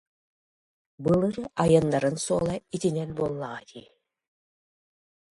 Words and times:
Былыр 1.03 1.37
айаннарын 1.63 2.15
суола 2.25 2.55
итинэн 2.75 3.09
буоллаҕа 3.17 3.61
дии» 3.69 3.89